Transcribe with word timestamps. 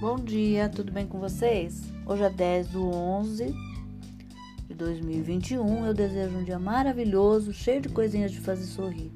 Bom 0.00 0.14
dia, 0.14 0.68
tudo 0.68 0.92
bem 0.92 1.08
com 1.08 1.18
vocês? 1.18 1.82
Hoje 2.06 2.22
é 2.22 2.30
10 2.30 2.68
do 2.68 2.88
11 2.88 3.52
de 4.68 4.74
2021. 4.74 5.86
Eu 5.86 5.92
desejo 5.92 6.36
um 6.36 6.44
dia 6.44 6.56
maravilhoso, 6.56 7.52
cheio 7.52 7.80
de 7.80 7.88
coisinhas 7.88 8.30
de 8.30 8.38
fazer 8.38 8.62
sorrir. 8.62 9.10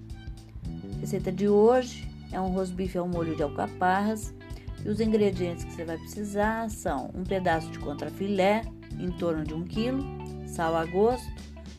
A 0.96 1.00
receita 1.00 1.30
de 1.30 1.46
hoje 1.46 2.10
é 2.32 2.40
um 2.40 2.48
rosbife 2.48 2.98
ao 2.98 3.06
molho 3.06 3.36
de 3.36 3.44
alcaparras 3.44 4.34
e 4.84 4.88
os 4.88 4.98
ingredientes 4.98 5.62
que 5.62 5.72
você 5.72 5.84
vai 5.84 5.96
precisar 5.98 6.68
são 6.68 7.12
um 7.14 7.22
pedaço 7.22 7.70
de 7.70 7.78
contrafilé, 7.78 8.62
em 8.98 9.12
torno 9.12 9.44
de 9.44 9.54
1 9.54 9.64
kg, 9.68 10.48
sal 10.48 10.74
a 10.74 10.84
gosto, 10.84 11.30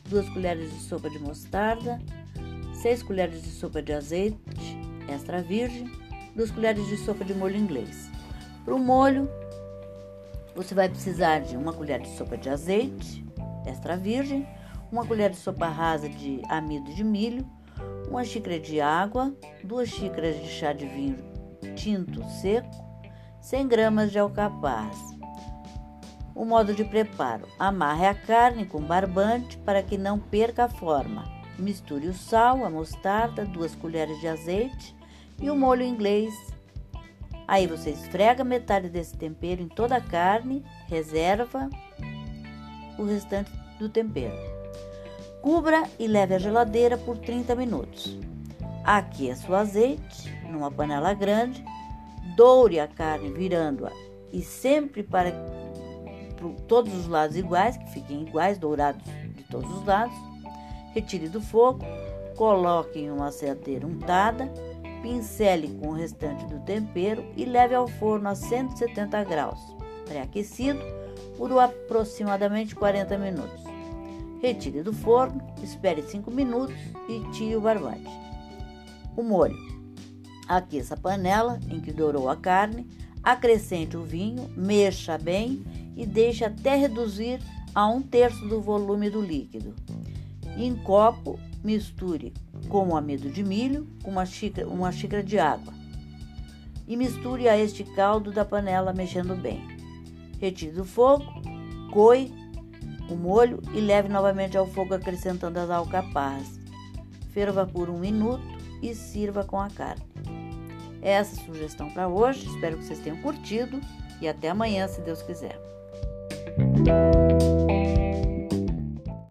2 0.08 0.30
colheres 0.30 0.72
de 0.72 0.80
sopa 0.80 1.10
de 1.10 1.18
mostarda, 1.18 2.00
6 2.72 3.02
colheres 3.02 3.42
de 3.42 3.50
sopa 3.50 3.82
de 3.82 3.92
azeite 3.92 4.38
extra 5.08 5.42
virgem, 5.42 5.90
2 6.34 6.50
colheres 6.52 6.86
de 6.88 6.96
sopa 6.96 7.22
de 7.22 7.34
molho 7.34 7.58
inglês. 7.58 8.14
Para 8.64 8.74
o 8.74 8.78
molho, 8.78 9.28
você 10.54 10.74
vai 10.74 10.88
precisar 10.88 11.40
de 11.40 11.56
uma 11.56 11.72
colher 11.72 12.00
de 12.00 12.08
sopa 12.16 12.36
de 12.36 12.48
azeite 12.48 13.24
extra 13.66 13.96
virgem, 13.96 14.46
uma 14.90 15.06
colher 15.06 15.30
de 15.30 15.36
sopa 15.36 15.66
rasa 15.66 16.08
de 16.08 16.40
amido 16.48 16.92
de 16.94 17.02
milho, 17.02 17.44
uma 18.08 18.24
xícara 18.24 18.58
de 18.60 18.80
água, 18.80 19.34
duas 19.62 19.88
xícaras 19.88 20.36
de 20.36 20.48
chá 20.48 20.72
de 20.72 20.86
vinho 20.86 21.34
tinto 21.74 22.24
seco, 22.28 22.70
100 23.40 23.68
gramas 23.68 24.12
de 24.12 24.18
alcaparras. 24.18 24.98
O 26.34 26.44
modo 26.44 26.74
de 26.74 26.84
preparo: 26.84 27.46
amarre 27.58 28.06
a 28.06 28.14
carne 28.14 28.66
com 28.66 28.80
barbante 28.80 29.56
para 29.58 29.82
que 29.82 29.96
não 29.96 30.18
perca 30.18 30.64
a 30.64 30.68
forma. 30.68 31.24
Misture 31.58 32.08
o 32.08 32.14
sal, 32.14 32.64
a 32.64 32.70
mostarda, 32.70 33.44
duas 33.44 33.74
colheres 33.74 34.18
de 34.20 34.26
azeite 34.26 34.96
e 35.40 35.50
o 35.50 35.56
molho 35.56 35.82
inglês. 35.82 36.34
Aí 37.46 37.66
você 37.66 37.90
esfrega 37.90 38.42
metade 38.42 38.88
desse 38.88 39.16
tempero 39.16 39.62
em 39.62 39.68
toda 39.68 39.96
a 39.96 40.00
carne, 40.00 40.64
reserva 40.88 41.68
o 42.98 43.04
restante 43.04 43.50
do 43.78 43.88
tempero. 43.88 44.34
Cubra 45.42 45.82
e 45.98 46.06
leve 46.06 46.34
à 46.34 46.38
geladeira 46.38 46.96
por 46.96 47.18
30 47.18 47.54
minutos. 47.54 48.18
Aqueça 48.82 49.50
o 49.50 49.54
azeite 49.54 50.32
numa 50.50 50.70
panela 50.70 51.12
grande, 51.12 51.62
doure 52.36 52.80
a 52.80 52.88
carne 52.88 53.30
virando-a 53.30 53.92
e 54.32 54.42
sempre 54.42 55.02
para 55.02 55.32
todos 56.66 56.92
os 56.94 57.06
lados 57.06 57.36
iguais, 57.36 57.76
que 57.76 57.90
fiquem 57.90 58.22
iguais, 58.22 58.58
dourados 58.58 59.04
de 59.04 59.44
todos 59.44 59.70
os 59.70 59.84
lados. 59.84 60.16
Retire 60.92 61.28
do 61.28 61.40
fogo, 61.40 61.80
coloque 62.36 63.00
em 63.00 63.10
uma 63.10 63.28
assadeira 63.28 63.86
untada 63.86 64.50
pincele 65.04 65.68
com 65.78 65.88
o 65.88 65.92
restante 65.92 66.46
do 66.46 66.60
tempero 66.60 67.26
e 67.36 67.44
leve 67.44 67.74
ao 67.74 67.86
forno 67.86 68.26
a 68.26 68.34
170 68.34 69.22
graus, 69.24 69.60
pré-aquecido, 70.06 70.80
por 71.36 71.52
aproximadamente 71.58 72.74
40 72.74 73.18
minutos. 73.18 73.62
Retire 74.40 74.82
do 74.82 74.94
forno, 74.94 75.42
espere 75.62 76.00
5 76.00 76.30
minutos 76.30 76.74
e 77.06 77.20
tire 77.32 77.54
o 77.54 77.60
barbante. 77.60 78.08
O 79.14 79.22
molho. 79.22 79.58
Aqueça 80.48 80.94
a 80.94 80.98
panela 80.98 81.60
em 81.70 81.80
que 81.80 81.92
dourou 81.92 82.30
a 82.30 82.36
carne, 82.36 82.88
acrescente 83.22 83.98
o 83.98 84.02
vinho, 84.02 84.48
mexa 84.56 85.18
bem 85.18 85.62
e 85.94 86.06
deixe 86.06 86.46
até 86.46 86.76
reduzir 86.76 87.40
a 87.74 87.86
um 87.86 88.00
terço 88.00 88.48
do 88.48 88.58
volume 88.58 89.10
do 89.10 89.20
líquido. 89.20 89.74
Em 90.56 90.74
copo, 90.74 91.38
misture 91.62 92.32
com 92.68 92.88
o 92.88 92.96
amido 92.96 93.30
de 93.30 93.42
milho 93.42 93.86
com 94.02 94.10
uma 94.10 94.26
xícara, 94.26 94.68
uma 94.68 94.92
xícara 94.92 95.22
de 95.22 95.38
água 95.38 95.72
e 96.86 96.96
misture 96.96 97.48
a 97.48 97.58
este 97.58 97.84
caldo 97.84 98.30
da 98.30 98.44
panela 98.44 98.92
mexendo 98.92 99.34
bem. 99.34 99.66
Retire 100.38 100.72
do 100.72 100.84
fogo, 100.84 101.24
coe 101.92 102.32
o 103.08 103.14
molho 103.14 103.60
e 103.72 103.80
leve 103.80 104.08
novamente 104.08 104.56
ao 104.56 104.66
fogo 104.66 104.94
acrescentando 104.94 105.58
as 105.58 105.70
alcaparras. 105.70 106.60
Ferva 107.32 107.66
por 107.66 107.90
um 107.90 107.98
minuto 107.98 108.44
e 108.82 108.94
sirva 108.94 109.44
com 109.44 109.60
a 109.60 109.68
carne. 109.68 110.04
Essa 111.02 111.36
é 111.36 111.42
a 111.42 111.44
sugestão 111.44 111.90
para 111.90 112.08
hoje. 112.08 112.46
Espero 112.46 112.78
que 112.78 112.84
vocês 112.84 113.00
tenham 113.00 113.20
curtido 113.20 113.80
e 114.20 114.28
até 114.28 114.50
amanhã, 114.50 114.88
se 114.88 115.00
Deus 115.00 115.22
quiser. 115.22 115.60